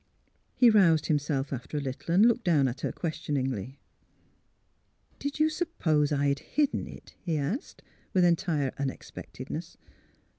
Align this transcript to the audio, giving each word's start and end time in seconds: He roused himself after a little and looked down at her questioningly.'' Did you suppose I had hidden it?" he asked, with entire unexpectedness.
He 0.55 0.71
roused 0.71 1.05
himself 1.05 1.53
after 1.53 1.77
a 1.77 1.79
little 1.79 2.11
and 2.11 2.25
looked 2.25 2.43
down 2.43 2.67
at 2.67 2.81
her 2.81 2.91
questioningly.'' 2.91 3.77
Did 5.19 5.39
you 5.39 5.47
suppose 5.47 6.11
I 6.11 6.25
had 6.29 6.39
hidden 6.39 6.87
it?" 6.87 7.13
he 7.23 7.37
asked, 7.37 7.83
with 8.11 8.25
entire 8.25 8.73
unexpectedness. 8.79 9.77